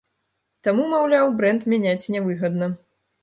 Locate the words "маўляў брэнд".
0.93-1.67